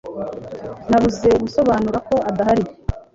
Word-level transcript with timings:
Nabuze 0.89 1.29
gusobanura 1.43 1.97
ko 2.07 2.15
adahari. 2.29 2.63